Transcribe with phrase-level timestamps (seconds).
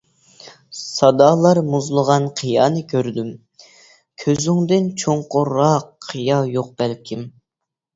[0.77, 3.31] سادالار مۇزلىغان قىيانى كۆردۈم،
[4.25, 7.29] كۆزۈڭدىن چوڭقۇرراق قىيا يوق بەلكىم.